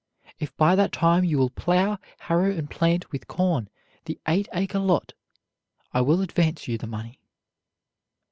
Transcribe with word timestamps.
If, 0.39 0.57
by 0.57 0.73
that 0.77 0.91
time, 0.91 1.23
you 1.23 1.37
will 1.37 1.51
plow, 1.51 1.99
harrow, 2.21 2.49
and 2.49 2.67
plant 2.67 3.11
with 3.11 3.27
corn 3.27 3.69
the 4.05 4.19
eight 4.27 4.47
acre 4.51 4.79
lot, 4.79 5.13
I 5.93 6.01
will 6.01 6.21
advance 6.21 6.67
you 6.67 6.79
the 6.79 6.87
money." 6.87 7.19